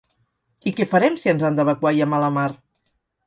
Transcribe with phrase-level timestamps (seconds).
[0.71, 2.49] I què farem, si ens han d'evacuar i hi ha mala mar?